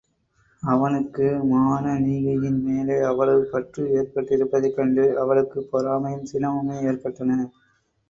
அவனுக்கு 0.63 1.25
மானனீகையின் 1.49 2.59
மேலே 2.63 2.97
அவ்வளவு 3.01 3.45
பற்று 3.51 3.85
ஏற்பட்டிருப்பதைக் 3.95 4.75
கண்டு 4.75 5.19
அவளுக்குப் 5.19 5.71
பொறாமையும் 5.71 6.29
சினமுமே 6.33 6.79
ஏற்பட்டன. 6.83 7.41